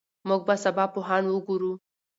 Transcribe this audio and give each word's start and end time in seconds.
موږ 0.27 0.41
به 0.47 0.55
سبا 0.63 0.85
پوهان 0.93 1.23
وګورو. 1.27 1.71